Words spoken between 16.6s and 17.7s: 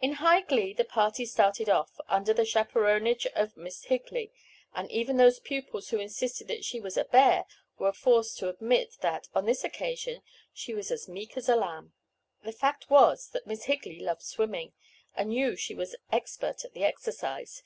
at the exercise.